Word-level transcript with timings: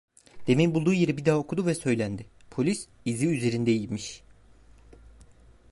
Demin 0.47 0.73
bulduğu 0.75 0.93
yeri 0.93 1.17
bir 1.17 1.25
daha 1.25 1.37
okudu 1.37 1.65
ve 1.65 1.75
söylendi: 1.75 2.25
"Polis 2.51 2.87
izi 3.05 3.27
üzerinde 3.27 3.75
imiş…" 3.75 4.21